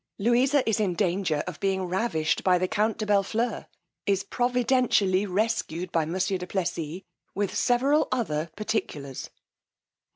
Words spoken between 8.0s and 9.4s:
other particulars_.